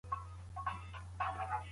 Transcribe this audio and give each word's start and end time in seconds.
مي 0.03 0.07
ولیکل 1.19 1.67